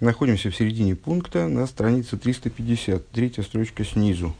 [0.00, 4.34] Находимся в середине пункта на странице 350, третья строчка снизу,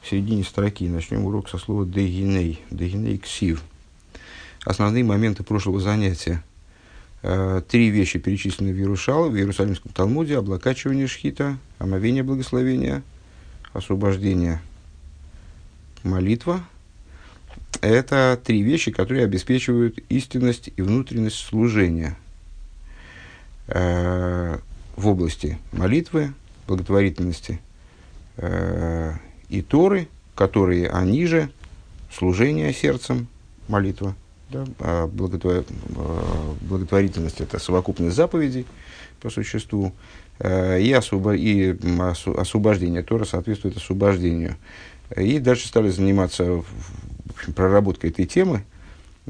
[0.00, 0.88] в середине строки.
[0.88, 3.62] Начнем урок со слова «дегиней», «дегиней ксив».
[4.64, 6.42] Основные моменты прошлого занятия.
[7.22, 13.02] Э, три вещи перечислены в Иерушал, в Иерусалимском Талмуде, облакачивание шхита, омовение благословения,
[13.74, 14.62] освобождение,
[16.04, 16.64] молитва.
[17.82, 22.16] Это три вещи, которые обеспечивают истинность и внутренность служения
[23.66, 24.58] э,–
[24.96, 26.32] в области молитвы,
[26.66, 27.60] благотворительности
[28.36, 29.12] э,
[29.48, 31.50] и Торы, которые они же
[32.12, 33.28] служение сердцем,
[33.68, 34.14] молитва.
[34.50, 34.64] Да?
[34.80, 35.64] А благотвор...
[35.96, 38.66] Э, благотворительность– это совокупность заповедей
[39.20, 39.92] по существу.
[40.38, 41.34] Э, и, освобо...
[41.34, 41.76] и
[42.36, 44.56] освобождение Тора соответствует освобождению.
[45.16, 46.64] И дальше стали заниматься в
[47.30, 48.64] общем, проработкой этой темы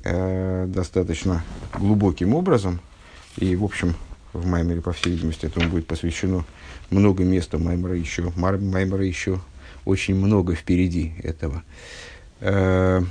[0.05, 1.45] э, достаточно
[1.75, 2.80] глубоким образом.
[3.37, 3.95] И, в общем,
[4.37, 6.45] в Маймере, по всей видимости, этому будет посвящено
[6.91, 8.33] много места Маймера еще.
[8.37, 9.41] Маймера еще
[9.84, 11.62] очень много впереди этого.
[12.41, 13.03] Э,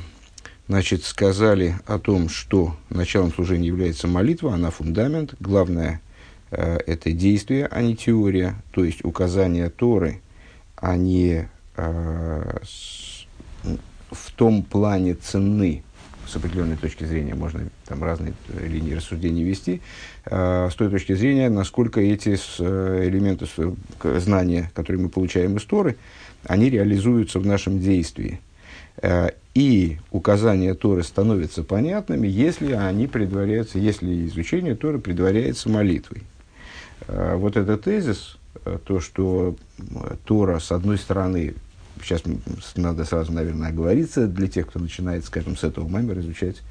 [0.67, 5.33] значит, сказали о том, что началом служения является молитва, она фундамент.
[5.39, 6.01] Главное
[6.51, 10.21] э,– это действие, а не теория, то есть указание Торы,
[10.75, 12.57] а не э,
[14.11, 15.83] в том плане цены,
[16.27, 19.81] с определенной точки зрения, можно там разные линии рассуждений вести,
[20.25, 23.47] э, с той точки зрения, насколько эти э, элементы
[24.19, 25.97] знания, которые мы получаем из Торы,
[26.45, 28.39] они реализуются в нашем действии.
[29.01, 36.23] Э, и указания Торы становятся понятными, если они предваряются, если изучение Торы предваряется молитвой.
[37.07, 38.37] Вот этот тезис,
[38.85, 39.55] то, что
[40.25, 41.53] Тора, с одной стороны,
[42.01, 42.23] сейчас
[42.75, 46.61] надо сразу, наверное, оговориться для тех, кто начинает, скажем, с этого маймера изучать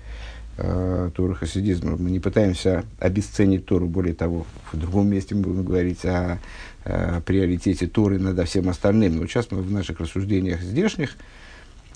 [0.58, 1.96] э, Тору хасидизм.
[1.98, 6.38] Мы не пытаемся обесценить Тору, более того, в другом месте мы будем говорить о,
[6.84, 9.16] о приоритете Торы над всем остальным.
[9.16, 11.16] Но сейчас мы в наших рассуждениях здешних,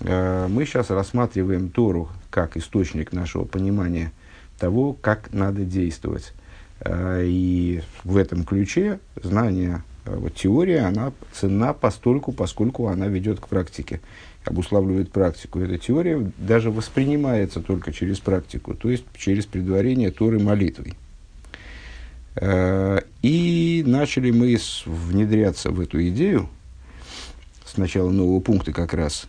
[0.01, 4.13] э, мы сейчас рассматриваем Тору как источник нашего понимания
[4.59, 6.33] того, как надо действовать.
[6.81, 13.41] Э, и в этом ключе знание Э, вот теория, она ценна постольку, поскольку она ведет
[13.41, 14.01] к практике,
[14.45, 15.61] обуславливает практику.
[15.61, 20.95] Эта теория даже воспринимается только через практику, то есть через предварение Торы молитвой.
[22.37, 26.49] Э, и начали мы внедряться в эту идею,
[27.65, 29.29] с начала нового пункта как раз,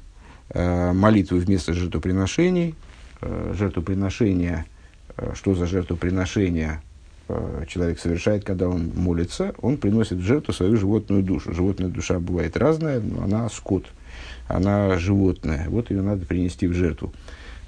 [0.50, 2.76] э, молитвы вместо жертвоприношений.
[3.22, 4.64] Жертвоприношение,
[5.34, 6.89] что за Э,
[7.68, 11.54] человек совершает, когда он молится, он приносит в жертву свою животную душу.
[11.54, 13.86] Животная душа бывает разная, но она скот,
[14.48, 15.66] она животное.
[15.70, 17.14] Вот ее надо принести в жертву.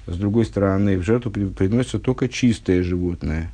[0.06, 3.50] С другой стороны, в жертву приносится только чистое животное.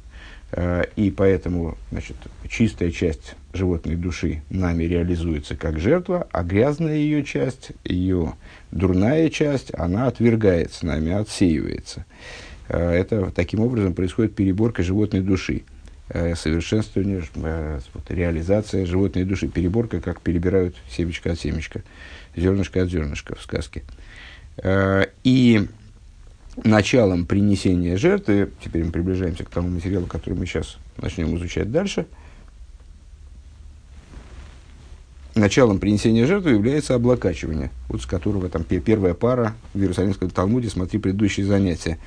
[0.50, 2.16] Э, и поэтому значит,
[2.48, 8.34] чистая часть животной души нами реализуется как жертва, а грязная ее часть, ее
[8.70, 12.06] дурная часть, она отвергается нами, отсеивается.
[12.69, 15.64] Э, это таким образом происходит переборка животной души.
[16.10, 21.82] Э, совершенствование, э, реализация животной души, переборка, как перебирают семечко от семечка,
[22.34, 23.82] зернышко от зернышка в сказке.
[24.56, 25.69] Э, и
[26.64, 32.06] началом принесения жертвы, теперь мы приближаемся к тому материалу, который мы сейчас начнем изучать дальше,
[35.34, 40.98] началом принесения жертвы является облакачивание, вот с которого там первая пара в Иерусалимском Талмуде, смотри
[40.98, 41.98] предыдущие занятия.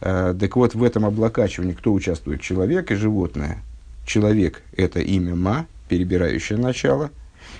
[0.00, 2.40] Э, так вот, в этом облакачивании кто участвует?
[2.40, 3.62] Человек и животное.
[4.06, 7.10] Человек– это имя Ма, перебирающее начало.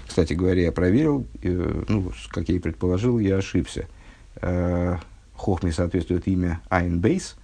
[0.07, 3.87] Кстати говоря, я проверил, э, ну, как я и предположил, я ошибся.
[4.37, 4.97] Э,
[5.35, 7.37] Хохме соответствует имя Айнбейс,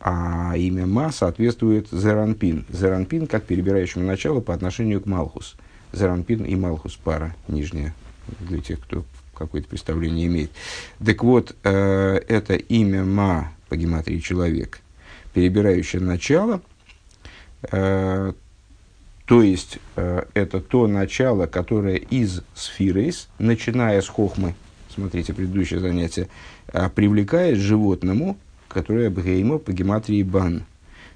[0.00, 2.64] а имя Ма соответствует Зеранпин.
[2.70, 5.56] Зеранпин как перебирающему начало по отношению к Малхус.
[5.92, 7.92] Зеранпин и Малхус пара нижняя,
[8.40, 9.04] для тех, кто
[9.42, 10.50] какое-то представление имеет.
[11.04, 14.80] Так вот, э, это имя Ма по гематрии человек,
[15.34, 16.60] перебирающее начало,
[17.70, 18.32] э,
[19.24, 24.54] то есть э, это то начало, которое из сфирейс, начиная с хохмы,
[24.94, 26.28] смотрите предыдущее занятие,
[26.72, 28.36] э, привлекает животному,
[28.68, 30.64] которое бгеймо по гематрии бан,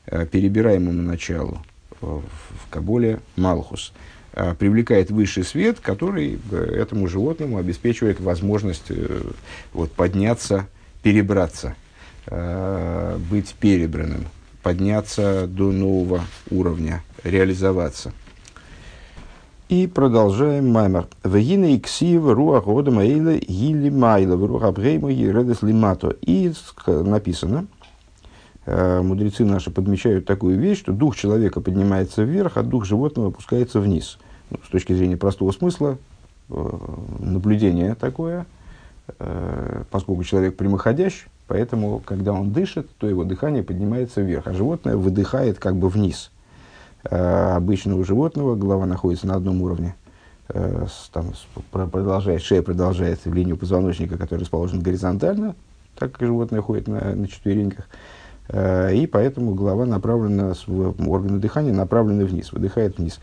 [0.07, 1.63] э, перебираемому началу,
[2.01, 3.93] э, в Каболе Малхус.
[4.39, 9.23] А, привлекает высший свет, который э, этому животному обеспечивает возможность э,
[9.73, 10.67] вот, подняться,
[11.03, 11.75] перебраться,
[12.27, 14.27] э, быть перебранным,
[14.63, 18.13] подняться до нового уровня, реализоваться.
[19.71, 21.07] И продолжаем маймер.
[21.25, 26.15] Вегина и ксив руах одама эйла гили майла, руах абгейма ередес лимато.
[26.21, 26.53] И
[26.87, 27.69] написано,
[28.67, 33.81] э, мудрецы наши подмечают такую вещь, что дух человека поднимается вверх, а дух животного опускается
[33.81, 34.19] вниз.
[34.65, 35.99] С точки зрения простого смысла,
[36.51, 36.79] э,
[37.19, 38.47] наблюдение такое,
[39.19, 44.97] э, поскольку человек прямоходящий, поэтому, когда он дышит, то его дыхание поднимается вверх, а животное
[44.97, 46.31] выдыхает как бы вниз.
[47.05, 49.95] Э, обычно у животного голова находится на одном уровне,
[51.13, 51.33] там,
[51.73, 55.57] продолжает, шея продолжает линию позвоночника, который расположен горизонтально,
[55.99, 57.89] так как животное ходит на, на четвереньках.
[58.55, 63.19] И поэтому голова направлена, органы дыхания направлены вниз, выдыхает вниз.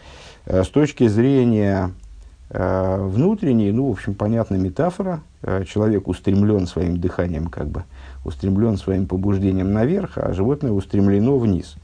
[0.45, 1.92] С точки зрения
[2.50, 5.22] внутренней, ну, в общем, понятная метафора.
[5.68, 7.84] Человек устремлен своим дыханием, как бы,
[8.25, 11.75] устремлен своим побуждением наверх, а животное устремлено вниз.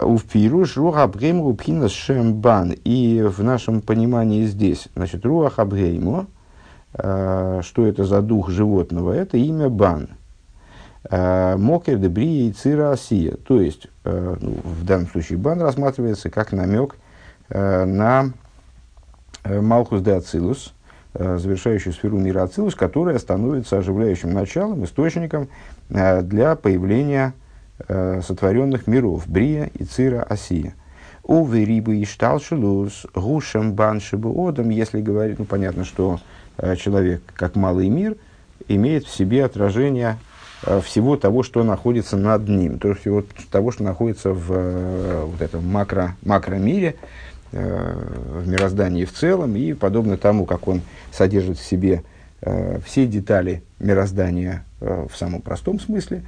[0.00, 2.74] Уфпируш руах абгейму пхинас шембан.
[2.84, 6.26] И в нашем понимании здесь, значит, руах абгейму,
[6.92, 10.10] что это за дух животного, это имя бан.
[11.10, 13.36] Мокер дебри и цира асия.
[13.46, 16.96] То есть, ну, в данном случае бан рассматривается как намек
[17.48, 18.32] на
[19.44, 20.74] Малхус де Ацилус,
[21.14, 25.48] завершающую сферу мира Ацилус, которая становится оживляющим началом, источником
[25.88, 27.32] для появления
[27.86, 30.74] э, сотворенных миров, Брия и Цира Осия.
[31.22, 36.20] У Верибы и Шталшелус, Гушем Баншибу Одам, если говорить, ну понятно, что
[36.56, 38.16] э, человек, как малый мир,
[38.66, 40.27] имеет в себе отражение э,
[40.82, 45.40] всего того, что находится над ним, то есть всего того, что находится в э, вот
[45.40, 46.96] этом макро, макромире,
[47.52, 50.82] э, в мироздании в целом, и подобно тому, как он
[51.12, 52.02] содержит в себе
[52.40, 56.22] э, все детали мироздания э, в самом простом смысле,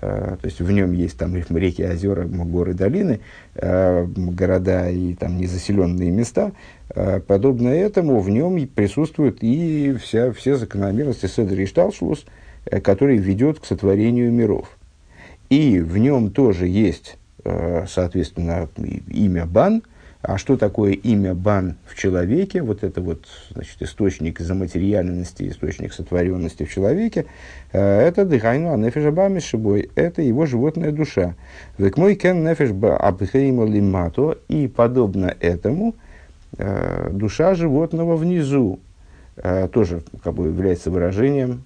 [0.00, 3.20] Э, то есть в нем есть там реки, озера, горы, долины,
[3.54, 6.52] э, города и там незаселенные места.
[6.90, 12.24] Э, подобно этому в нем присутствуют и вся, все закономерности Седер и Шталшлус,
[12.82, 14.76] который ведет к сотворению миров.
[15.50, 18.68] И в нем тоже есть, соответственно,
[19.08, 19.82] имя Бан–
[20.26, 22.62] а что такое имя Бан в человеке?
[22.62, 27.26] Вот это вот значит, источник заматериальности, источник сотворенности в человеке.
[27.72, 29.90] Э, это дыхайну анефеша бамишибой.
[29.96, 31.34] Это его животная душа.
[31.76, 34.38] Век мой кен абхейма лимато.
[34.48, 35.94] И подобно этому
[36.56, 38.80] э, душа животного внизу
[39.36, 41.64] э, тоже как бы является выражением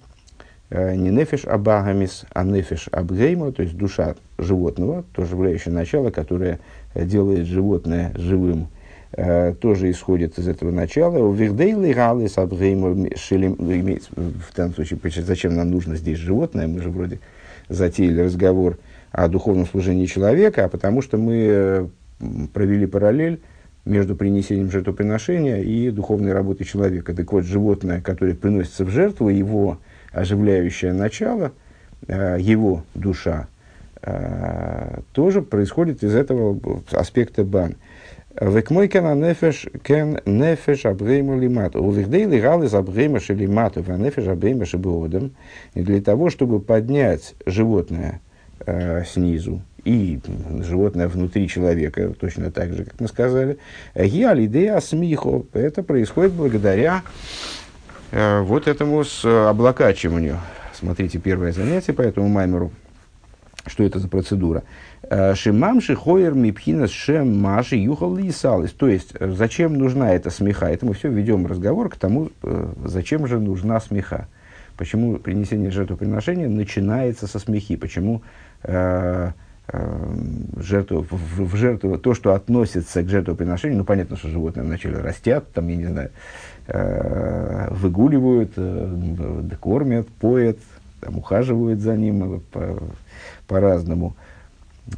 [0.71, 6.59] не нефеш абагамис, а нефеш абгейма, то есть душа животного, тоже являющее начало, которое
[6.93, 8.67] делает животное живым,
[9.13, 11.17] э, тоже исходит из этого начала.
[11.17, 17.19] У Вихдейлы Галы в данном случае, зачем нам нужно здесь животное, мы же вроде
[17.67, 18.77] затеяли разговор
[19.11, 21.87] о духовном служении человека, а потому что мы э,
[22.53, 23.39] провели параллель
[23.85, 27.15] между принесением жертвоприношения и духовной работой человека.
[27.15, 29.79] Так вот, животное, которое приносится в жертву, его
[30.11, 31.51] оживляющее начало,
[32.07, 33.47] э, его душа,
[34.01, 36.57] Э, тоже происходит из этого
[36.91, 37.75] аспекта бан.
[38.39, 41.83] Векмой кена нефеш кен нефеш абгейма лимату.
[41.83, 45.31] У вихдей лигал из абгейма шелимату, а нефеш абгейма шебеодом.
[45.73, 48.21] И для того, чтобы поднять животное
[48.65, 50.19] э, снизу и
[50.61, 53.57] животное внутри человека, точно так же, как мы сказали,
[53.95, 55.43] гиалидея смихо.
[55.51, 57.68] Это происходит благодаря э,
[58.11, 60.37] вот этому с облакачиванию.
[60.73, 62.71] Смотрите первое занятие по этому маймеру
[63.69, 64.63] что это за процедура?
[65.03, 68.71] Э, Шимамши хоер мипхинас шем маши юхал лисалис.
[68.71, 70.67] То есть, э, зачем нужна эта смеха?
[70.67, 74.27] Это мы все ведем разговор к тому, э, зачем же нужна смеха.
[74.77, 77.75] Почему принесение жертвоприношения начинается со смехи?
[77.75, 78.21] Почему
[78.63, 79.31] э,
[79.67, 80.15] э,
[80.57, 85.51] жертву, в, в жертву, то, что относится к жертвоприношению, ну, понятно, что животные вначале растят,
[85.53, 86.11] там, я не знаю, э,
[86.71, 90.57] выгуливают, э, кормят, поят,
[91.01, 92.41] там, ухаживают за ним,
[93.47, 94.15] по-разному,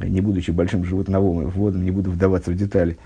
[0.00, 2.98] не будучи большим животноводом, не буду вдаваться в детали.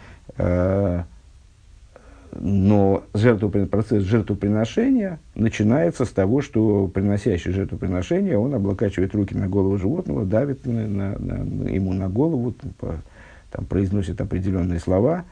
[2.40, 9.78] Но жертвоприн, процесс жертвоприношения начинается с того, что приносящий жертвоприношение, он облокачивает руки на голову
[9.78, 12.54] животного, давит на, на, на, ему на голову,
[13.50, 15.25] там, произносит определенные слова,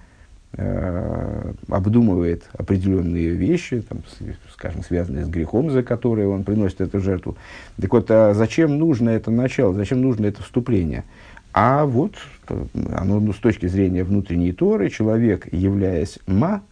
[0.57, 4.03] э, обдумывает определенные вещи, там,
[4.53, 7.37] скажем, связанные с грехом, за которые он приносит эту жертву.
[7.81, 11.05] Так вот, а зачем нужно это начало, зачем нужно это вступление?
[11.53, 12.15] А вот
[12.93, 16.63] оно ну, с точки зрения внутренней Торы, человек, являясь ма,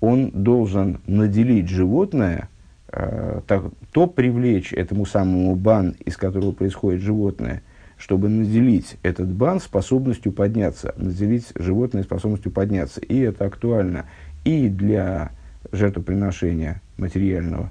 [0.00, 2.48] он должен наделить животное,
[2.92, 7.62] э, так, то привлечь этому самому бан, из которого происходит животное–
[7.96, 13.00] чтобы наделить этот бан способностью подняться, наделить животное способностью подняться.
[13.00, 14.06] И это актуально
[14.44, 15.32] и для
[15.72, 17.70] жертвоприношения материального,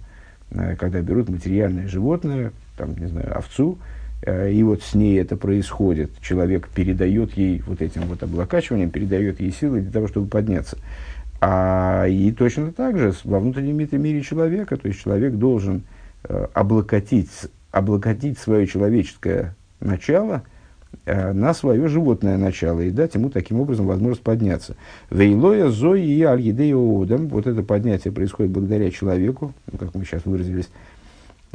[0.51, 3.77] э, когда берут материальное животное, там, не знаю, овцу,
[4.25, 6.11] Э, и вот с ней это происходит.
[6.21, 10.77] Человек передает ей вот этим вот облокачиванием, передает ей силы для того, чтобы подняться.
[11.41, 15.83] А и точно так же во внутреннем мире человека, то есть человек должен
[16.23, 17.31] э, облокотить,
[17.71, 20.43] облокотить свое человеческое начало
[21.05, 24.75] э, на свое животное начало и дать ему таким образом возможность подняться.
[25.09, 30.25] Вейлоя, Зои и Аль-Едея Одам, вот это поднятие происходит благодаря человеку, ну, как мы сейчас
[30.25, 30.69] выразились,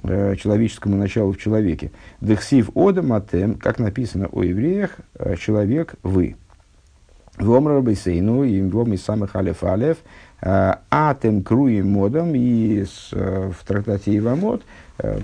[0.05, 1.91] Э, человеческому началу в человеке.
[2.21, 6.37] Дехсив одам атем, как написано о евреях, э, человек вы.
[7.37, 9.99] Вомра бейсейну, и вом из самых алеф алеф,
[10.41, 14.63] атем круим модом, и в трактате Ивамот,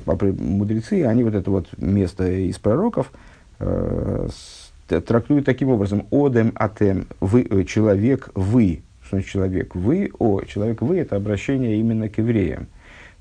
[0.06, 3.12] мудрецы, они вот это вот место из пророков
[4.88, 10.99] трактуют таким образом, одем атем, вы, человек вы, что значит человек вы, о, человек вы,
[10.99, 12.68] это обращение именно к евреям.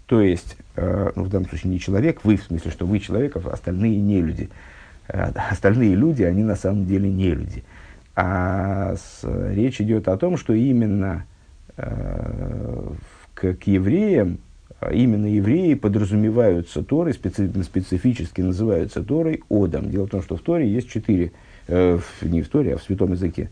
[0.05, 3.35] То есть, э, ну, в данном случае не человек, вы, в смысле, что вы человек,
[3.38, 4.50] а остальные не люди.
[5.07, 7.63] Э, остальные люди, они на самом деле не люди.
[8.15, 11.33] А с, речь идет о том, что именно э,
[11.75, 14.39] к, к евреям,
[14.92, 19.89] именно евреи подразумеваются Торой, специ, специфически называются Торой Одом.
[19.89, 21.32] Дело в том, что в Торе есть четыре,
[21.68, 23.50] э, не в Торе, а в святом языке,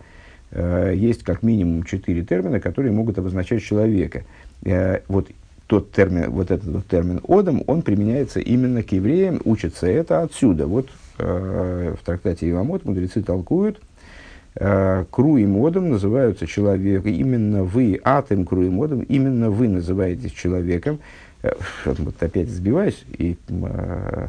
[0.51, 4.23] э, есть как минимум четыре термина, которые могут обозначать человека.
[4.63, 5.29] Э, вот
[5.67, 10.67] тот термин, вот этот вот термин «одам», он применяется именно к евреям, учится это отсюда.
[10.67, 13.79] Вот э, в трактате Ивамот мудрецы толкуют,
[14.55, 20.99] э, «круим одам» называются человек, именно вы, атом круим одам, именно вы называетесь человеком.
[21.43, 21.53] Э,
[21.85, 24.27] вот опять сбиваюсь и э,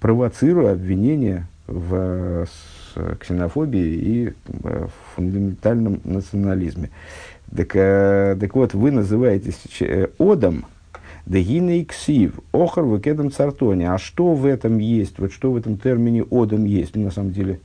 [0.00, 2.46] провоцирую обвинение в
[3.20, 6.90] ксенофобии и э, фундаментальном национализме.
[7.54, 9.82] Так, так вот, вы называетесь
[10.18, 10.66] Одом,
[11.24, 13.90] Дегина и Ксив, Охар Векедом Цартоне.
[13.90, 15.18] А что в этом есть?
[15.18, 16.94] Вот что в этом термине Одом есть?
[16.94, 17.60] Ну, на самом деле,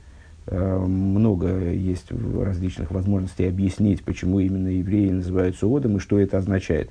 [0.50, 6.90] много есть различных возможностей объяснить, почему именно евреи называются Одом и что это означает.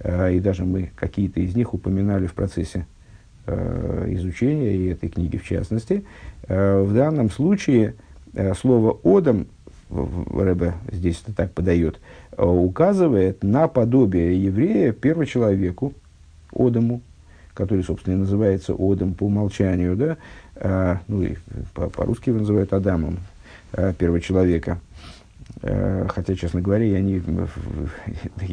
[0.00, 2.86] Э, и даже мы какие-то из них упоминали в процессе
[3.46, 6.04] э, изучения, и этой книги в частности.
[6.48, 7.94] Э, в данном случае
[8.34, 9.46] э, слово «одом»
[9.90, 12.00] Рэбе здесь это так подает,
[12.36, 15.92] э, указывает на подобие еврея первочеловеку,
[16.52, 17.00] Одаму,
[17.52, 20.16] который, собственно, и называется Одам по умолчанию, да,
[20.62, 21.36] ну и
[21.74, 23.18] по- по-русски его называют Адамом,
[23.72, 24.78] а, первого человека.
[25.62, 27.22] А, хотя, честно говоря, я не,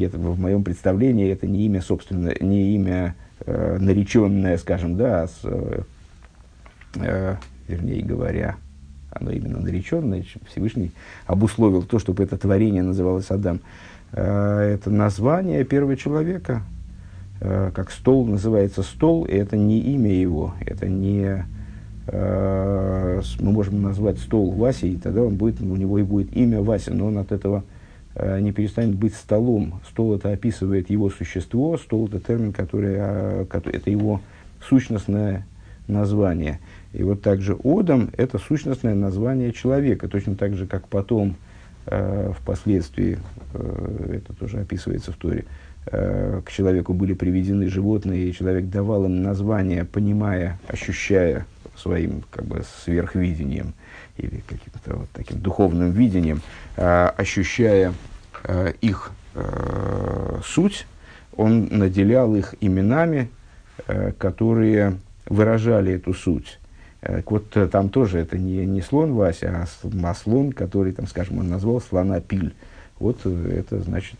[0.04, 5.40] это, в моем представлении это не имя, собственно, не имя нареченное, скажем, да, а с,
[7.66, 8.56] вернее говоря,
[9.10, 10.92] оно именно нареченное, Всевышний
[11.26, 13.60] обусловил то, чтобы это творение называлось Адам.
[14.12, 16.62] Э, это название первого человека,
[17.40, 21.44] э, как стол называется стол, и это не имя его, это не...
[22.06, 26.92] Э, мы можем назвать стол Васей, тогда он будет, у него и будет имя Вася,
[26.92, 27.64] но он от этого
[28.40, 29.80] не перестанет быть столом.
[29.88, 34.20] Стол это описывает его существо, стол это термин, который, это его
[34.60, 35.46] сущностное
[35.88, 36.60] название–
[36.92, 41.36] и вот также Одам– это сущностное название человека, точно так же, как потом,
[41.86, 43.18] э, впоследствии,
[43.54, 45.46] э, это тоже описывается в Торе,
[45.86, 52.44] э, к человеку были приведены животные, и человек давал им название, понимая, ощущая своим как
[52.44, 53.74] бы, сверхвидением
[54.16, 56.42] или каким-то вот таким духовным видением,
[56.76, 57.92] э, ощущая
[58.44, 60.86] э, их э, суть,
[61.36, 63.30] он наделял их именами,
[63.86, 66.58] э, которые выражали эту суть.
[67.00, 71.38] Э, вот э, там тоже это не, не слон Вася, а слон, который, там, скажем,
[71.38, 72.54] он назвал слона Пиль.
[72.98, 74.18] Вот э, это значит,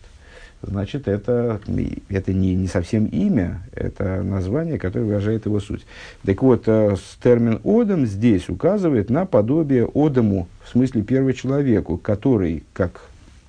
[0.63, 1.61] значит это,
[2.09, 5.85] это не, не совсем имя, это название, которое выражает его суть.
[6.25, 13.01] Так вот, термин «одам» здесь указывает на подобие «одаму», в смысле первочеловеку, который, как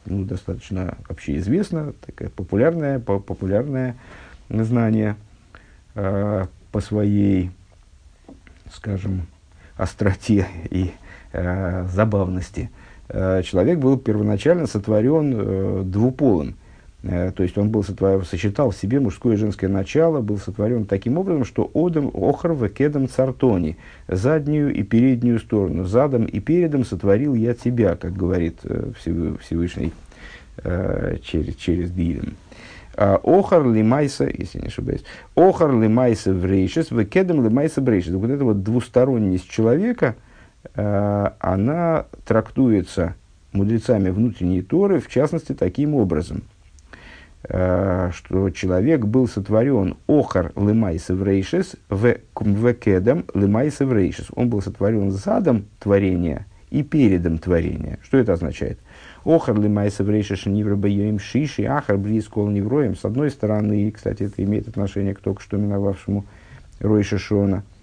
[0.05, 3.97] ну, достаточно общеизвестно, такое популярное, популярное
[4.49, 5.17] знание
[5.95, 7.51] э, по своей
[8.75, 9.27] скажем,
[9.77, 10.93] остроте и
[11.33, 12.71] э, забавности,
[13.09, 16.57] э, человек был первоначально сотворен э, двуполым.
[17.05, 20.87] Э, то есть он был сотворен, сочетал в себе мужское и женское начало, был сотворен
[20.87, 23.77] таким образом, что одам охр векедом цартони,
[24.09, 29.93] заднюю и переднюю сторону, задом и передом сотворил я тебя, как говорит э, Всевышний
[30.63, 32.37] э, через, через Дилем.
[32.97, 38.15] А, охар лимайса, если не ошибаюсь, охар лимайса в рейшес, векедем лимайса в рейшес.
[38.15, 40.15] Вот эта вот двусторонность человека,
[40.77, 43.17] она трактуется
[43.53, 46.45] мудрецами внутренней Торы, в частности, таким образом.
[47.47, 54.29] Что человек был сотворен охар лымайс еврейшис в кедом лымайс еврейшис.
[54.35, 57.99] Он был сотворен задом творения и передом творения.
[58.03, 58.79] Что это означает?
[59.25, 62.97] Охар лимайса врейшиш нивра боем шиши, ахар близкол невроем.
[62.97, 66.27] С одной стороны, кстати, это имеет отношение к только что миновавшему
[66.81, 67.59] Ройша Шона.
[67.59, 67.74] Э,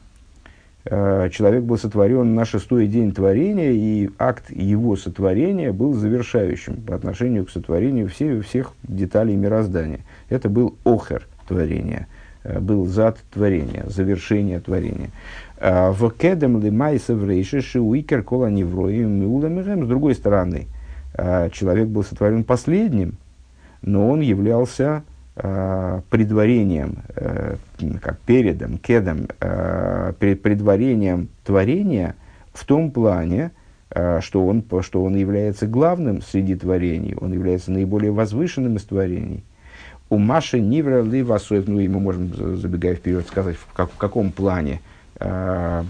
[0.85, 7.45] человек был сотворен на шестой день творения, и акт его сотворения был завершающим по отношению
[7.45, 9.99] к сотворению всех, всех деталей мироздания.
[10.29, 12.07] Это был охер творения,
[12.43, 15.11] э, был зад творения, завершение творения.
[15.57, 19.85] А, в кедем лимайса врейшиши уикер кола невроим миуламирем.
[19.85, 20.67] С другой стороны,
[21.13, 23.17] а, человек был сотворен последним,
[23.81, 27.55] но он являлся предварением, э,
[28.01, 29.27] как передом, кедом,
[30.19, 32.15] предварением творения
[32.53, 33.51] в том плане,
[34.19, 39.43] что он, что он является главным среди творений, он является наиболее возвышенным из творений.
[40.09, 44.31] У Маши Нивра Ливасоев, ну и мы можем, забегая вперед, сказать, в, как, в каком
[44.31, 44.81] плане–
[45.21, 45.83] э,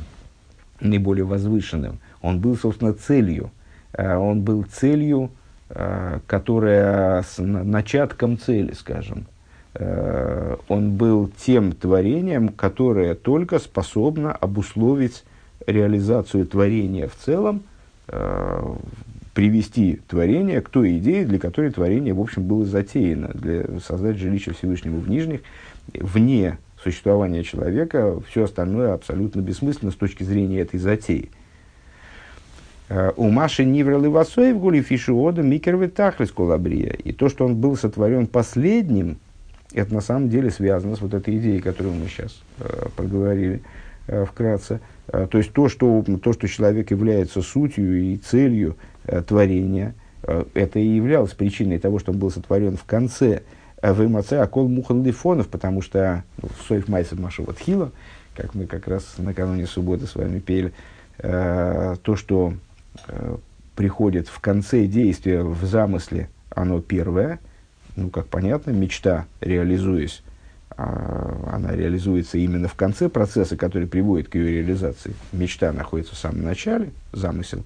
[0.79, 2.00] наиболее возвышенным.
[2.21, 3.51] Он был, собственно, целью.
[3.93, 5.31] Э, он был целью,
[5.69, 9.25] э, которая с начатком цели, скажем.
[9.74, 15.24] Э, он был тем творением, которое только способно обусловить
[15.66, 17.63] реализацию творения в целом,
[18.08, 18.75] э,
[19.34, 24.54] привести творение к той идее, для которой творение, в общем, было затеяно, для создать жилище
[24.54, 25.42] Всевышнего в Нижних,
[25.94, 31.30] вне существования человека, все остальное абсолютно бессмысленно с точки зрения этой затеи.
[32.90, 36.92] Э, у Маши Ниврал и Васоев гули фишиода микервы колабрия.
[36.92, 39.18] И то, что он был сотворен последним,
[39.74, 43.62] это на самом деле связано с вот этой идеей, которую мы сейчас э, проговорили
[44.08, 44.80] э, вкратце.
[45.08, 50.44] Э, то есть то что, то, что человек является сутью и целью э, творения, э,
[50.54, 53.44] это и являлось причиной того, что он был сотворен в конце
[53.82, 57.92] в Имаце Акол Мухан Лифонов, потому что ну, Соев Майсер Машова Тхила,
[58.36, 60.72] как мы как раз накануне субботы с вами пели,
[61.18, 62.54] э, то, что
[63.08, 63.38] э,
[63.75, 67.40] приходит в конце действия, в замысле, оно первое,
[67.95, 70.23] ну, как понятно, мечта, реализуясь,
[70.77, 75.13] э, она реализуется именно в конце процесса, который приводит к ее реализации.
[75.32, 77.63] Мечта находится в самом начале, замысел,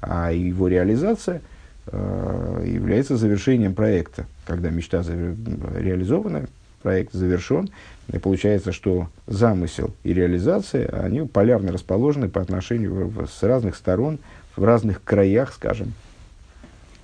[0.00, 1.40] а его реализация–
[1.90, 4.26] Э, является завершением проекта.
[4.44, 5.34] Когда мечта завер...
[5.78, 6.46] реализована,
[6.82, 7.70] проект завершен,
[8.12, 14.18] и получается, что замысел и реализация, они полярно расположены по отношению в, с разных сторон,
[14.54, 15.94] в разных краях, скажем,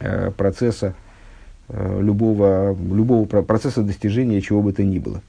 [0.01, 0.95] э, процесса
[1.69, 5.23] любого, любого процесса достижения чего бы то ни было.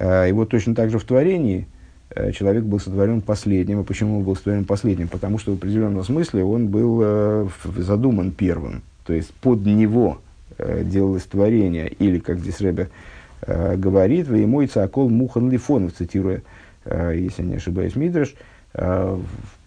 [0.00, 1.66] И вот точно так же в творении–
[2.14, 3.80] Э, человек был сотворен последним.
[3.80, 5.08] И почему он был сотворен последним?
[5.08, 8.82] Потому что в определенном смысле он был э, задуман первым.
[9.06, 10.18] То есть под него
[10.58, 11.88] э, делалось творение.
[11.88, 12.90] Или, как здесь Рэбе
[13.42, 16.42] э, говорит, «Вы мой цакол мухан лифонов», цитируя,
[16.84, 18.34] э, если не ошибаюсь, Мидраш,
[18.74, 19.18] э,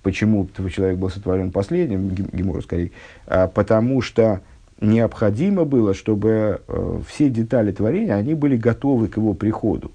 [0.04, 2.92] почему человек был сотворен последним, Гемор скорее,
[3.26, 4.42] э, потому что
[4.86, 9.92] необходимо было, чтобы э, все детали творения, они были готовы к его приходу.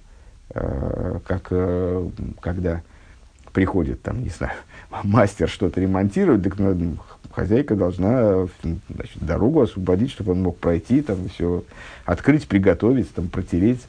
[0.50, 2.08] Э, как э,
[2.40, 2.82] когда
[3.52, 4.54] приходит, там, не знаю,
[5.04, 6.96] мастер что-то ремонтировать, так ну,
[7.32, 11.64] хозяйка должна значит, дорогу освободить, чтобы он мог пройти, там, все
[12.04, 13.86] открыть, приготовить, там, протереть.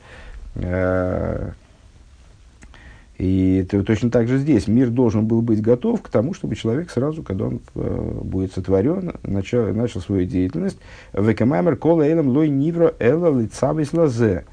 [3.22, 7.22] И точно так же здесь мир должен был быть готов к тому, чтобы человек сразу,
[7.22, 10.80] когда он э, будет сотворен, начал, начал свою деятельность.
[11.14, 14.46] Векамаймер кола элем лой нивро эла лицавис лазе.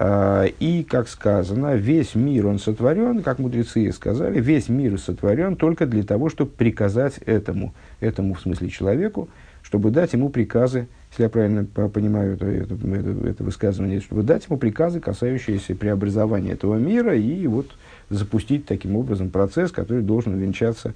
[0.00, 5.86] А, и, как сказано, весь мир он сотворен, как мудрецы сказали, весь мир сотворен только
[5.86, 9.28] для того, чтобы приказать этому, этому в смысле человеку,
[9.62, 14.58] чтобы дать ему приказы, если я правильно понимаю это, это, это высказывание, чтобы дать ему
[14.58, 17.68] приказы, касающиеся преобразования этого мира, и вот
[18.10, 20.94] запустить таким образом процесс, который должен венчаться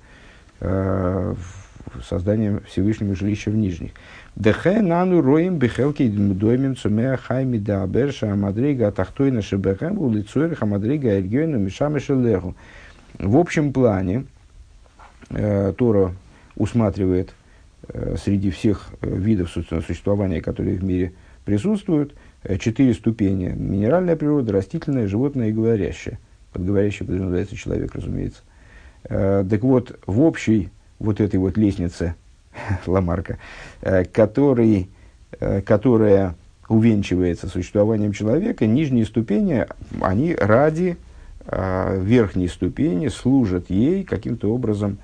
[0.60, 1.34] э,
[2.08, 3.92] созданием Всевышнего жилища в Нижних.
[4.36, 11.58] Дехе нану роим бехелки доймим цумея хайми да аберша амадрига атахтойна шебехем улицуэрих амадрига эльгёйну
[11.58, 11.96] мишам.
[13.18, 14.24] В общем плане
[15.30, 16.12] э, Тора
[16.56, 17.34] усматривает
[17.88, 21.12] э, среди всех э, видов существования, которые в мире
[21.44, 23.48] присутствуют, э, четыре ступени.
[23.48, 26.18] Минеральная природа, растительная, животное и говорящее.
[26.52, 28.42] Под подразумевается человек, разумеется.
[29.04, 32.14] Э, так вот, в общей вот этой вот лестнице
[32.86, 33.38] Ламарка,
[33.80, 34.88] э, который,
[35.40, 36.34] э, которая
[36.68, 39.66] увенчивается существованием человека, нижние ступени,
[40.00, 40.96] они ради
[41.44, 44.98] верхней ступени служат ей каким-то образом,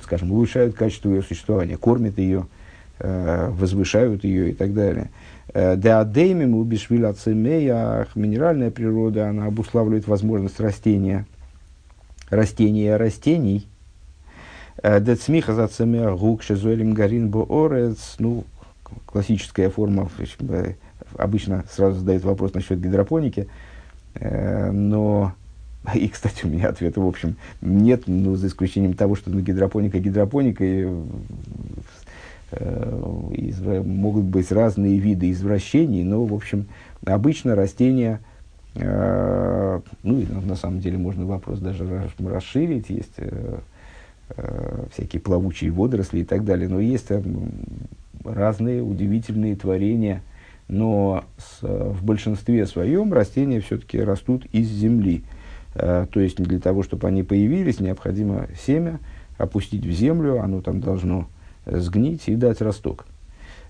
[0.00, 2.46] скажем, улучшают качество ее существования, кормят ее,
[3.00, 5.10] возвышают ее и так далее.
[5.52, 11.26] Деадеймим убишвиля цемея, минеральная природа, она обуславливает возможность растения,
[12.28, 13.66] растения растений.
[14.82, 18.44] Децмиха за цемея гук шезуэлем гарин боорец, ну,
[19.06, 20.08] классическая форма,
[21.16, 23.48] обычно сразу задают вопрос насчет гидропоники,
[24.20, 25.32] но
[25.94, 29.98] и, кстати, у меня ответа, в общем, нет, ну, за исключением того, что ну, гидропоника
[29.98, 30.86] гидропоника, и,
[32.52, 36.66] э, могут быть разные виды извращений, но, в общем,
[37.04, 38.20] обычно растения,
[38.74, 43.58] э, ну, и на, самом деле можно вопрос даже расширить, есть э,
[44.92, 47.08] всякие плавучие водоросли и так далее, но есть
[48.24, 50.22] разные удивительные творения,
[50.68, 55.24] но с, в большинстве своем растения все-таки растут из земли.
[55.74, 59.00] То есть для того, чтобы они появились, необходимо семя
[59.36, 61.28] опустить в землю, оно там должно
[61.78, 63.06] сгнить и дать росток.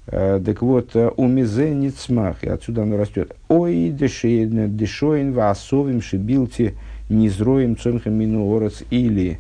[0.07, 3.37] Э, так вот, э, у мизе ницмах, и отсюда оно растет.
[3.49, 6.75] Ой, дешоин ваасовим шибилти
[7.09, 9.39] низроем цонхам минуорец или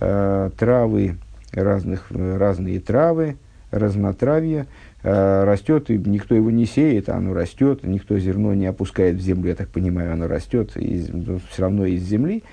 [0.00, 1.16] э, травы,
[1.52, 3.36] разных, разные травы,
[3.70, 4.66] разнотравье,
[5.04, 9.20] Э, растет, и никто его не сеет, а оно растет, никто зерно не опускает в
[9.20, 12.44] землю, я так понимаю, оно растет из, ну, все равно из земли.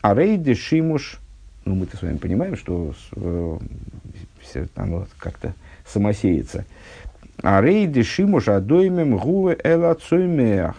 [0.00, 1.20] А рейды шимуш,
[1.66, 3.58] ну мы-то с вами понимаем, что э,
[4.74, 5.54] оно как-то
[5.86, 6.64] самосеется.
[7.42, 10.76] А рейды шимуш адоймем гуве элацоймеах.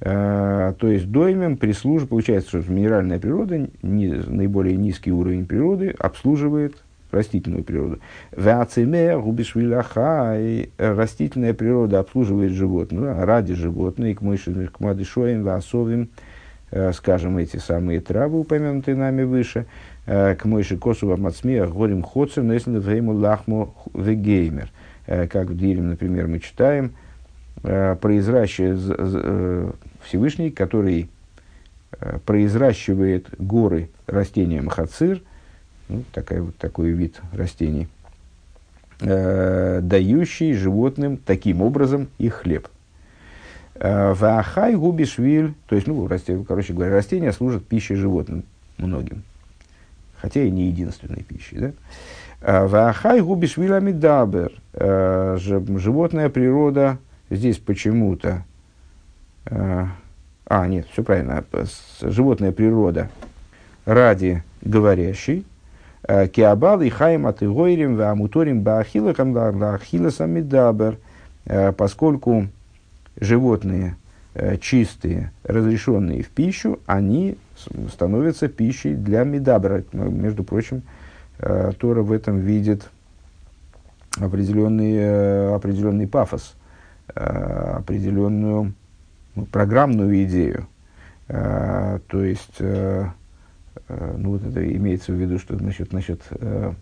[0.00, 6.76] Э, то есть доймем прислуживает, получается, что минеральная природа, не, наиболее низкий уровень природы, обслуживает
[7.10, 8.00] растительную природу.
[8.32, 16.10] Вацимея губишвиляха, и растительная природа обслуживает животных, ради животных, к мыши, к мадышоим, васовим,
[16.70, 19.64] э, скажем, эти самые травы, упомянутые нами выше, э,
[20.06, 24.70] к мыши косува мацмея, горим ходцер, но если время лахму вегеймер.
[25.06, 26.92] Э, как в Дилем, например, мы читаем,
[27.62, 31.08] произращивает Всевышний, который
[32.26, 35.22] произращивает горы растения махацир–
[35.88, 37.88] ну, такая, вот, такой вид растений,
[39.00, 42.68] э, дающий животным таким образом их хлеб.
[43.74, 46.08] Э, Ваахай губишвиль, то есть, ну,
[46.46, 48.44] короче говоря, растения служат пищей животным
[48.78, 49.22] многим,
[50.24, 51.58] хотя и не единственной пищей.
[51.58, 51.72] Да?
[52.40, 56.96] Э, Ваахай губишвиль амидабер, э, животная природа
[57.28, 58.44] здесь почему-то,
[59.46, 61.44] а, нет, все правильно,
[62.00, 63.10] животная природа
[63.84, 65.44] ради говорящей,
[66.02, 70.96] Киабал и хайм от игойрим в амуторим баахилакам баахиласам медабер,
[71.44, 72.48] э, поскольку
[73.20, 73.96] животные
[74.60, 77.36] чистые, разрешенные в пищу, они
[77.92, 79.82] становятся пищей для медабра.
[79.92, 80.82] Между прочим,
[81.38, 82.90] Тора в этом видит
[84.18, 86.54] определенный, определенный пафос,
[87.14, 88.72] определенную
[89.34, 90.66] ну, программную идею.
[91.28, 92.60] То есть
[93.88, 96.72] Э, ну вот это имеется в виду, что насчет, насчет э,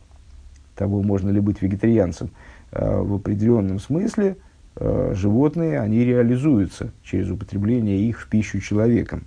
[0.75, 2.31] того, можно ли быть вегетарианцем.
[2.71, 4.35] Э, в определенном смысле э,
[4.79, 9.25] животные, они реализуются через употребление их в пищу человеком.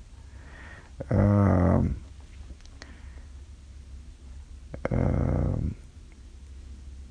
[1.09, 1.83] Э,
[4.89, 5.55] э,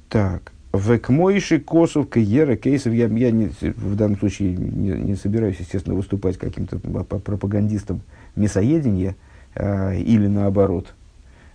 [0.08, 0.52] так.
[0.72, 2.92] Векмойши косов кьера кейсов.
[2.92, 8.00] Я, я не, в данном случае не, не собираюсь, естественно, выступать каким-то пропагандистом
[8.34, 9.14] мясоедения.
[9.54, 10.94] Э, или наоборот.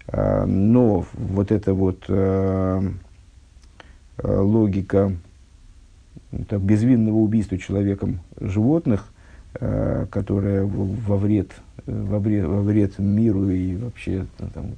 [0.07, 2.81] Э, но вот эта вот э,
[4.23, 5.13] логика
[6.47, 9.11] так, безвинного убийства человеком животных,
[9.53, 11.51] которая во вред,
[11.87, 14.73] во вред, во вред миру и вообще там,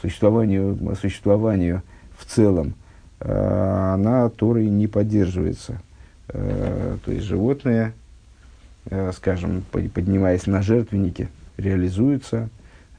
[0.00, 1.82] существованию, существованию
[2.16, 2.74] в целом,
[3.18, 5.80] она Торой не поддерживается.
[6.28, 7.94] То есть животные,
[9.12, 12.48] скажем, поднимаясь на жертвенники, реализуются.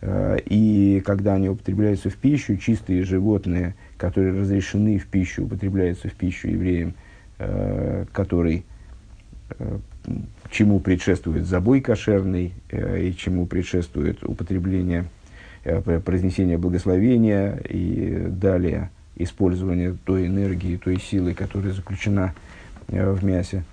[0.01, 6.13] Э, и когда они употребляются в пищу, чистые животные, которые разрешены в пищу, употребляются в
[6.13, 6.93] пищу евреям, э,
[7.37, 8.65] который,
[9.49, 9.77] э,
[10.49, 15.05] чему предшествует забой кошерный и чему предшествует употребление,
[16.05, 22.33] произнесение благословения и далее использование той энергии, той силы, которая заключена
[22.87, 23.63] в мясе,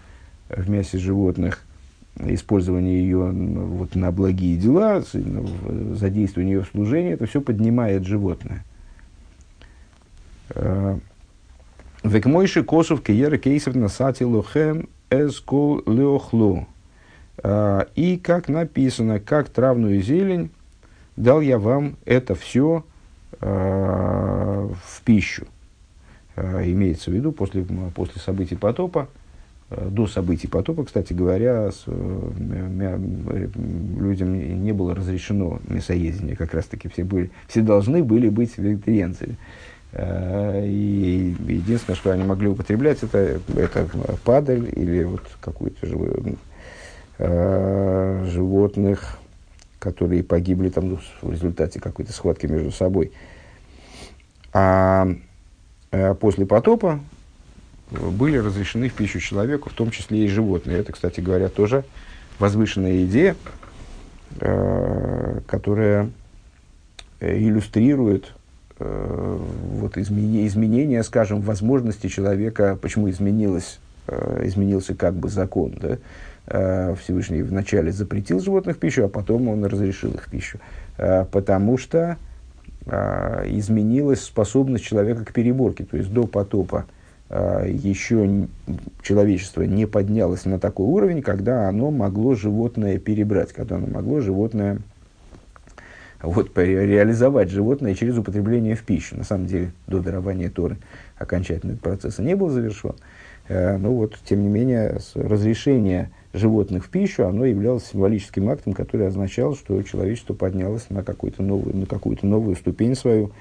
[0.49, 1.65] в мясе животных–
[2.21, 5.03] использование ее вот, на благие дела,
[5.95, 8.65] задействование ее в служении, это все поднимает животное.
[12.05, 16.67] Э, Векмойши косов киера кейсов насати лохем эскол леохлу.
[17.43, 20.51] Э, и как написано, как травную зелень
[21.17, 22.85] дал я вам это все
[23.41, 25.47] э, в пищу.
[26.37, 27.65] Имеется в виду после,
[27.95, 29.07] после событий потопа,
[29.71, 37.05] до событий потопа, кстати говоря, с, людям не было разрешено мясоедение, как раз таки все,
[37.05, 39.37] были, все должны были быть вегетарианцами.
[39.97, 43.89] И единственное, что они могли употреблять, это, это
[44.25, 46.37] падаль или вот какую-то живую,
[47.19, 49.19] э, животных,
[49.79, 53.13] которые погибли там ну, в результате какой-то схватки между собой.
[54.53, 55.07] А
[55.93, 57.01] э, после потопа
[57.91, 60.79] были разрешены в пищу человеку, в том числе и животные.
[60.79, 61.85] Это, кстати говоря, тоже
[62.39, 63.37] возвышенная идея,
[64.41, 66.11] э, которая
[67.21, 68.44] иллюстрирует э,
[68.79, 75.99] вот изменение, скажем, возможности человека, почему изменилось, э, изменился как бы закон, да?
[76.47, 80.59] э, Всевышний вначале запретил животных пищу, а потом он разрешил их пищу,
[80.99, 82.17] э, потому что
[82.87, 86.87] э, изменилась способность человека к переборке, то есть до потопа
[87.31, 88.49] э, еще
[89.03, 94.79] человечество не поднялось на такой уровень, когда оно могло животное перебрать, когда оно могло животное
[96.25, 99.17] вот, реализовать животное через употребление в пищу.
[99.17, 100.79] На самом деле, до дарования Торы
[101.19, 102.95] окончательного процесса не был завершен.
[103.49, 109.07] Э, но вот, тем не менее, разрешение животных в пищу, оно являлось символическим актом, который
[109.07, 113.33] означал, что человечество поднялось на какую-то новую, на какую-то новую ступень свою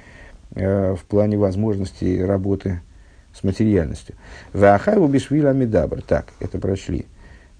[0.55, 2.81] э, в плане возможностей работы
[3.33, 4.15] с материальностью.
[4.51, 6.01] Вахайву бишвила амидабр.
[6.01, 7.05] Так, это прочли.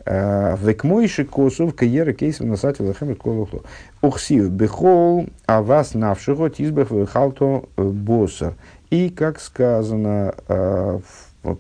[0.06, 3.62] Э, Векмойши косов каера кейсов насати лахем колохло.
[4.02, 8.56] Ухсив бехол а вас навшего тизбах вехалто э, босса.
[8.90, 11.00] И, как сказано, э,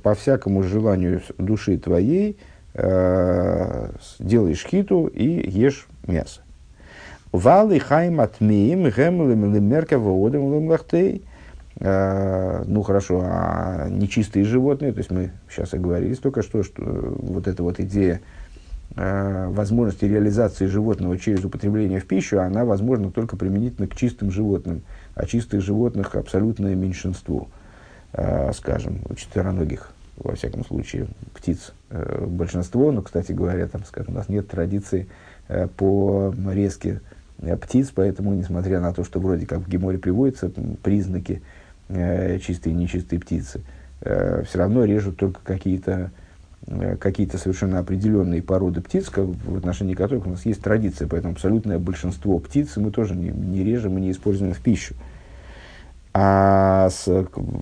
[0.01, 2.37] по всякому желанию души твоей,
[2.73, 6.41] делаешь хиту и ешь мясо.
[7.33, 11.23] Валы хайм отмеем гемлем лемерка воодем лемлахтей.
[11.85, 17.61] Ну хорошо, а нечистые животные, то есть мы сейчас оговорились только что, что вот эта
[17.61, 18.21] вот идея
[18.95, 24.81] э, возможности реализации животного через употребление в пищу, она возможна только применительно к чистым животным.
[25.15, 27.47] А чистых животных абсолютное меньшинство,
[28.13, 32.91] э, скажем, у четвероногих, во всяком случае, птиц э, большинство.
[32.91, 35.07] Но, кстати говоря, там, скажем, у нас нет традиции
[35.47, 37.01] э, по резке
[37.39, 41.41] э, птиц, поэтому, несмотря на то, что вроде как в Геморе приводятся признаки
[41.89, 43.61] э, чистой и нечистой птицы,
[44.01, 46.11] э, все равно режут только какие-то
[46.65, 51.77] Э, какие-то совершенно определенные породы птиц, в отношении которых у нас есть традиция, поэтому абсолютное
[51.77, 54.95] большинство птиц мы тоже не, не режем и не используем в пищу.
[56.13, 57.05] А, с,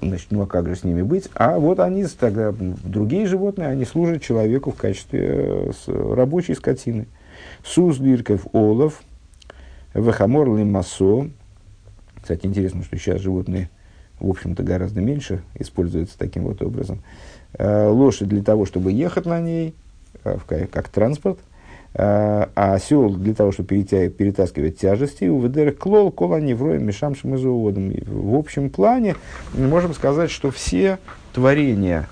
[0.02, 1.30] значит, ну а как же с ними быть?
[1.34, 7.08] А вот они, тогда другие животные, они служат человеку в качестве с, рабочей скотины.
[7.64, 9.02] Сус лирков олов,
[9.94, 11.28] вахамор масо.
[12.22, 13.70] Кстати, интересно, что сейчас животные,
[14.22, 17.00] в общем-то, гораздо меньше используются таким вот образом.
[17.58, 19.74] Э, лошадь для того, чтобы ехать на ней,
[20.24, 20.38] э,
[20.72, 21.40] как транспорт,
[21.94, 21.98] э,
[22.56, 27.92] а осел для того, чтобы перетаскивать тяжести, у ВДР клол, кола невроем, мешам шмазоводом.
[28.06, 29.16] В общем плане
[29.54, 31.00] мы можем сказать, что все
[31.34, 32.08] творения,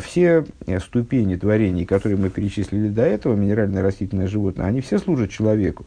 [0.00, 0.44] все
[0.80, 5.84] ступени творений, которые мы перечислили до этого, минеральное растительное животное, они все служат человеку.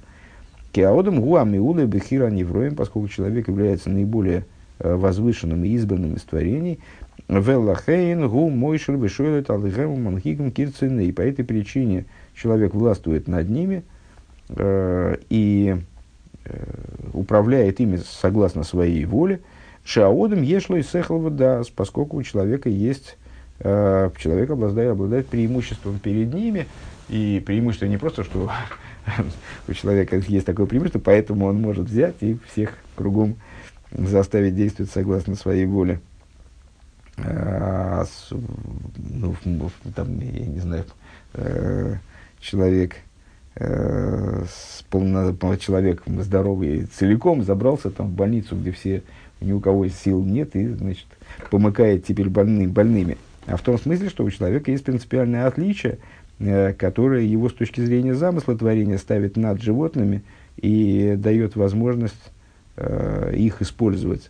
[0.73, 4.45] Кеаодам гуами улы бехира невроем, поскольку человек является наиболее
[4.79, 6.79] возвышенным и избранным из творений,
[7.27, 11.05] Веллахейн гу мойшер бешуэлет алыгэм манхигам кирцины.
[11.05, 13.83] И по этой причине человек властвует над ними
[14.49, 15.75] э, и
[16.45, 16.63] э,
[17.13, 19.41] управляет ими согласно своей воле.
[19.83, 23.17] Шаодом ешло и сехал дас, поскольку у человека есть,
[23.59, 26.65] э, человек обладает, обладает преимуществом перед ними.
[27.09, 28.49] И преимущество не просто, что
[29.67, 33.35] у человека есть такое преимущество, поэтому он может взять и всех кругом
[33.91, 35.99] заставить действовать согласно своей воле.
[37.17, 39.35] А, ну,
[39.95, 40.85] там, я не знаю,
[41.33, 41.95] э,
[42.39, 42.95] человек,
[43.55, 44.43] э,
[44.89, 49.03] полно, человек здоровый целиком забрался там в больницу, где все,
[49.41, 51.07] ни у кого сил нет, и, значит,
[51.49, 53.17] помыкает теперь больным, больными.
[53.47, 55.97] А в том смысле, что у человека есть принципиальное отличие,
[56.37, 60.21] э, которое его с точки зрения замысла творения ставит над животными
[60.57, 62.31] и дает возможность
[63.33, 64.29] их использовать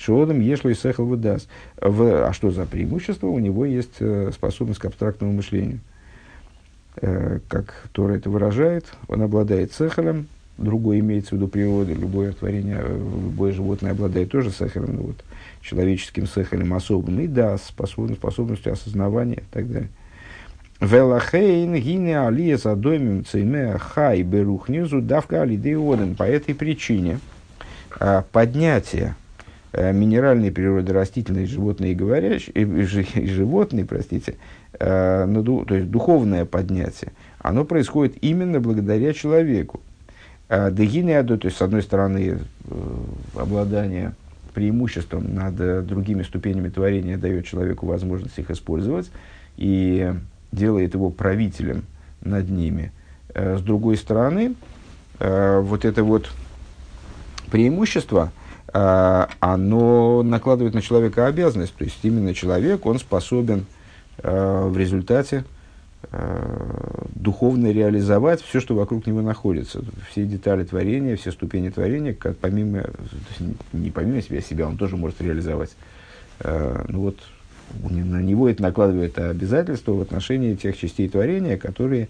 [0.00, 1.46] Шиодом ешло и сехал выдаст.
[1.78, 3.26] А что за преимущество?
[3.26, 5.80] У него есть э, способность к абстрактному мышлению.
[6.96, 10.26] Э, как Тора это выражает, он обладает сехалем,
[10.56, 15.16] другой имеется в виду природы, любое творение, э, любое животное обладает тоже сехалем, ну, вот,
[15.60, 19.90] человеческим сехалем особым, и да, способность, способностью осознавания и так далее.
[20.80, 26.14] Велахейн гине алия задоймим цейме хай берухнизу давка алидеоден.
[26.14, 27.18] По этой причине
[28.32, 29.14] поднятие
[29.72, 34.36] э, минеральной природы, растительной, животной и говорящей, и, и, животной, простите,
[34.78, 39.80] э, на, то есть духовное поднятие, оно происходит именно благодаря человеку.
[40.50, 42.96] Э, Дегинеаду, то есть, с одной стороны, э,
[43.36, 44.14] обладание
[44.52, 49.12] преимуществом над э, другими ступенями творения дает человеку возможность их использовать
[49.56, 50.12] и
[50.50, 51.84] делает его правителем
[52.20, 52.90] над ними.
[53.32, 54.54] С другой стороны,
[55.20, 56.28] вот это вот
[57.50, 58.32] преимущество,
[58.72, 61.74] оно накладывает на человека обязанность.
[61.74, 63.66] То есть именно человек, он способен
[64.22, 65.44] в результате
[66.12, 69.84] Э, духовно реализовать все, что вокруг него находится.
[70.10, 72.84] Все детали творения, все ступени творения, как помимо,
[73.74, 75.70] не помимо себя, себя он тоже может реализовать.
[76.42, 77.18] Ну вот,
[77.82, 82.08] на него это накладывает обязательство в отношении тех частей творения, которые,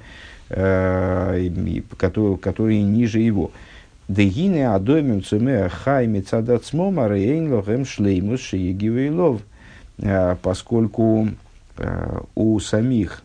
[0.49, 3.51] которые, которые ниже его.
[4.11, 9.41] Дегине адомим цуме хай мецадат смомар эйнлохем шлеймус шиегивейлов.
[10.43, 11.29] Поскольку
[12.35, 13.23] у самих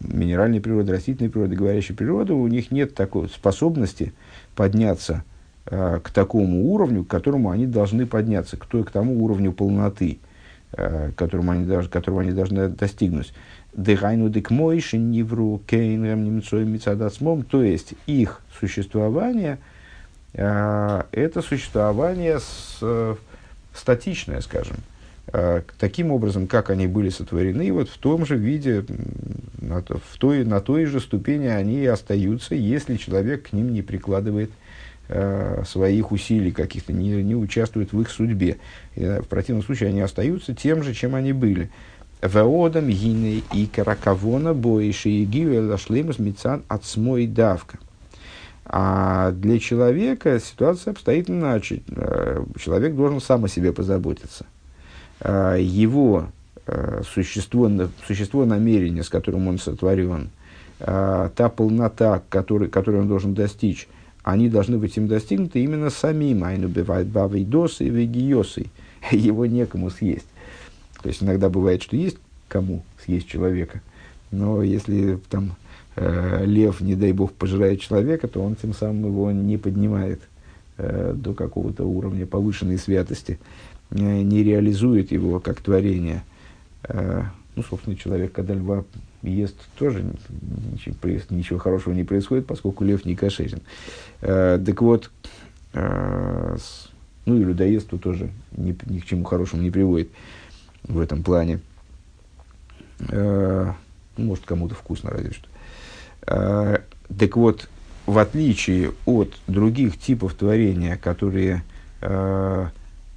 [0.00, 4.12] минеральной природы, растительной природы, говорящей природы, у них нет такой способности
[4.54, 5.24] подняться
[5.64, 10.18] э, к такому уровню, к которому они должны подняться, к, той, к тому уровню полноты,
[10.72, 13.32] э, которому они, которого они должны достигнуть.
[13.72, 19.58] Дыхайну декмойши нивру кейнрам немцой мицадацмом, то есть их существование, э,
[20.34, 23.16] это существование с, э,
[23.74, 24.76] статичное, скажем,
[25.32, 28.84] Э, таким образом, как они были сотворены, вот в том же виде,
[29.60, 33.82] на, в той, на той же ступени они и остаются, если человек к ним не
[33.82, 34.50] прикладывает
[35.08, 38.58] э, своих усилий каких-то, не, не участвует в их судьбе.
[38.96, 41.70] И, в противном случае они остаются тем же, чем они были.
[42.20, 45.60] Веодам гине и каракавона боиши и гиве
[46.18, 47.78] мицан от смой давка.
[48.64, 51.82] А для человека ситуация обстоит иначе.
[51.88, 54.46] Э, человек должен сам о себе позаботиться.
[55.20, 56.28] А, его
[56.66, 57.70] а, существо,
[58.06, 60.30] существо намерения, с которым он сотворен,
[60.78, 63.86] та полнота, который, которую он должен достичь,
[64.24, 66.44] они должны быть им достигнуты именно самим.
[66.44, 68.66] Айну бывает бавой досы и вегиосы.
[69.10, 70.26] Его некому съесть.
[71.02, 73.80] То есть иногда бывает, что есть кому съесть человека.
[74.30, 75.56] Но если там
[75.96, 80.20] э, лев, не дай бог, пожирает человека, то он тем самым его не поднимает
[80.78, 83.38] э, до какого-то уровня повышенной святости
[83.92, 86.24] не реализует его как творение.
[86.84, 87.24] Э,
[87.54, 88.84] ну, собственно, человек, когда льва
[89.22, 90.04] ест, тоже
[90.72, 90.96] ничего,
[91.30, 93.60] ничего хорошего не происходит, поскольку лев не кошерен.
[94.20, 95.10] Э, так вот,
[95.74, 96.56] э,
[97.26, 100.08] ну и людоедство тоже ни, ни к чему хорошему не приводит
[100.84, 101.60] в этом плане.
[103.08, 103.74] Ну,
[104.16, 105.48] может, кому-то вкусно, разве что.
[106.24, 107.68] Так вот,
[108.06, 111.62] в отличие от других типов творения, которые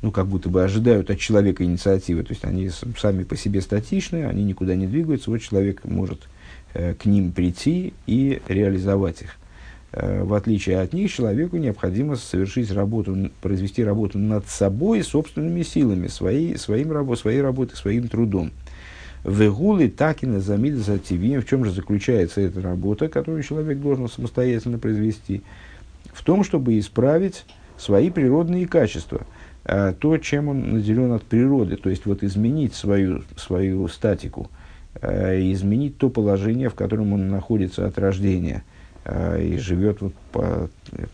[0.05, 2.21] ну, как будто бы ожидают от человека инициативы.
[2.21, 5.31] То есть они сами по себе статичны, они никуда не двигаются.
[5.31, 6.27] Вот человек может
[6.75, 9.35] э, к ним прийти и реализовать их.
[9.93, 16.07] Э, в отличие от них, человеку необходимо совершить работу, произвести работу над собой собственными силами,
[16.07, 18.51] своей, своим, своей работой, своим трудом.
[19.25, 24.77] Вегулы так и назамид за В чем же заключается эта работа, которую человек должен самостоятельно
[24.77, 25.41] произвести?
[26.13, 27.45] В том, чтобы исправить
[27.77, 29.25] свои природные качества–
[29.65, 34.51] Э, то, чем он наделен от природы, то есть вот изменить свою, свою статику,
[35.01, 38.63] э, изменить то положение, в котором он находится от рождения
[39.05, 40.69] э, и живет, вот по,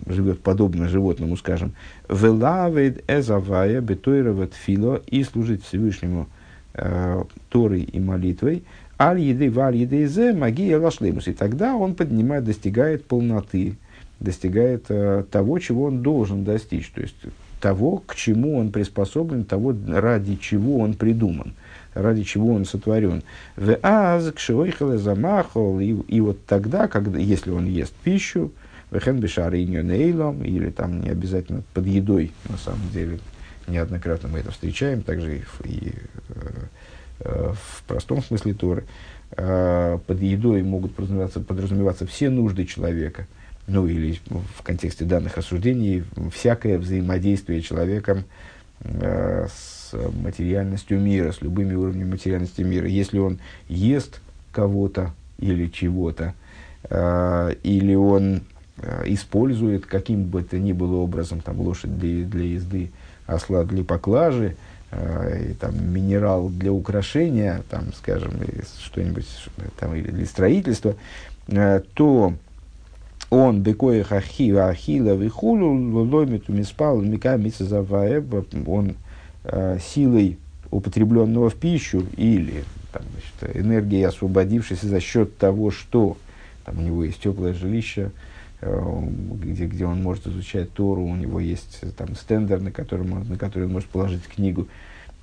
[0.05, 1.75] живет подобно животному, скажем.
[2.09, 6.27] «Велавед эзавая бетойроват фило» и служить Всевышнему
[6.73, 8.63] Торой и молитвой,
[8.99, 11.27] аль еды валь еды зе магия лашлемус.
[11.27, 13.75] И тогда он поднимает, достигает полноты,
[14.19, 14.85] достигает
[15.31, 16.89] того, чего он должен достичь.
[16.91, 17.15] То есть
[17.59, 21.53] того, к чему он приспособлен, того, ради чего он придуман,
[21.93, 23.21] ради чего он сотворен.
[23.55, 24.31] В аз
[24.97, 28.51] замахал, и, вот тогда, когда, если он ест пищу,
[28.89, 29.19] вехен
[29.83, 33.19] нейлом, или там не обязательно под едой, на самом деле,
[33.67, 35.93] неоднократно мы это встречаем, также и, и
[36.29, 36.51] э,
[37.19, 38.83] э, в простом смысле Торы,
[39.31, 43.27] э, под едой могут подразумеваться, подразумеваться все нужды человека–
[43.67, 48.25] ну или в контексте данных осуждений, всякое взаимодействие человеком
[48.81, 49.93] э, с
[50.23, 52.87] материальностью мира, с любыми уровнями материальности мира.
[52.87, 56.33] Если он ест кого-то или чего-то,
[56.89, 58.41] э, или он
[58.77, 62.91] э, использует каким бы то ни было образом там, лошадь для, для езды,
[63.25, 64.55] осла для поклажи,
[64.91, 68.31] э, и, там, минерал для украшения, там, скажем,
[68.83, 69.27] что-нибудь
[69.79, 70.95] там, или для строительства,
[71.47, 72.33] э, то
[73.29, 77.39] он бекоих ахива ахила вихулу ломит миспал мика
[78.67, 78.95] он
[79.43, 80.37] э, силой
[80.69, 86.17] употребленного в пищу или там, значит, энергией, освободившейся за счет того, что
[86.65, 88.11] там, у него есть теплое жилище,
[88.61, 93.37] где, где он может изучать Тору, у него есть там стендер, на, котором он, на
[93.37, 94.67] который он может положить книгу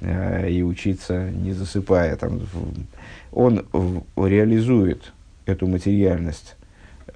[0.01, 2.17] э, и учиться, не засыпая.
[2.17, 2.41] Там,
[3.33, 3.65] он
[4.17, 5.13] реализует
[5.47, 6.57] эту материальность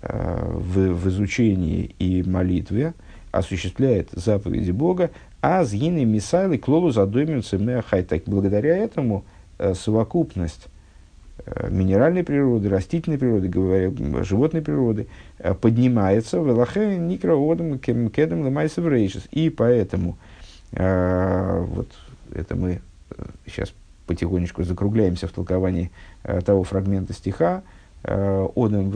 [0.00, 2.94] э, в, в изучении и молитве,
[3.32, 5.10] осуществляет заповеди Бога,
[5.40, 8.22] а с гины мисайлы клолу задумаются хайтак.
[8.26, 9.24] Благодаря этому
[9.58, 10.71] э, совокупность э,
[11.68, 13.90] минеральной природы, растительной природы, говоря,
[14.22, 15.08] животной природы,
[15.38, 18.84] э, поднимается в Элахе Никроодом Кедом Лемайсов
[19.32, 20.16] И поэтому,
[20.72, 21.88] вот
[22.34, 22.80] это мы
[23.46, 23.74] сейчас
[24.06, 25.90] потихонечку закругляемся в толковании
[26.46, 27.62] того фрагмента стиха,
[28.02, 28.90] Одам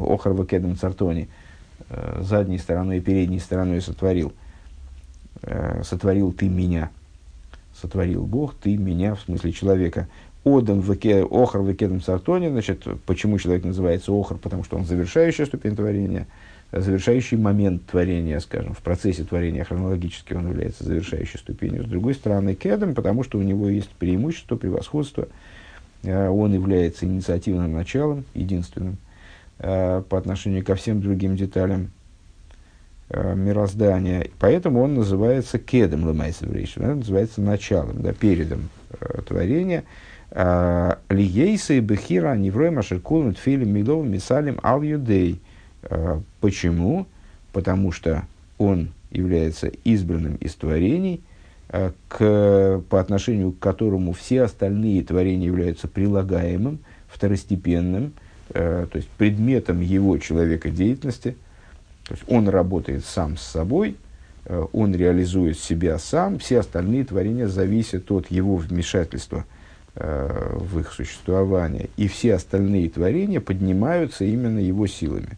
[0.00, 1.28] Охар Вакедом Цартони,
[2.20, 4.32] задней стороной и передней стороной сотворил–
[5.42, 6.90] Э, сотворил ты меня.
[7.80, 10.08] Сотворил Бог, ты меня, в смысле человека.
[10.56, 14.36] Одам веке, охр векедом сартоне, значит, почему человек называется охр?
[14.36, 16.26] Потому что он завершающая ступень творения,
[16.72, 21.84] завершающий момент творения, скажем, в процессе творения хронологически он является завершающей ступенью.
[21.84, 25.28] С другой стороны, кедом, потому что у него есть преимущество, превосходство,
[26.02, 28.98] э, он является инициативным началом, единственным,
[29.58, 31.90] э, по отношению ко всем другим деталям
[33.08, 34.28] э, мироздания.
[34.38, 38.68] Поэтому он называется кедом лемайсеврейшн, он называется началом, да, передом
[39.26, 39.84] творения.
[40.30, 45.40] А, Лиейса и Бехира Неврой Машеркулм Тфилим Милов Мисалим Ал Юдей.
[45.82, 47.06] А, почему?
[47.52, 48.24] Потому что
[48.58, 51.22] он является избранным из творений,
[51.68, 58.12] а, к, по отношению к которому все остальные творения являются прилагаемым, второстепенным,
[58.50, 61.36] э, то есть предметом его человека деятельности–
[62.08, 63.96] то есть он работает сам с собой,
[64.46, 69.57] э, он реализует себя сам, все остальные творения зависят от его вмешательства э,
[69.98, 71.90] в их существование.
[71.96, 75.36] И все остальные творения поднимаются именно его силами.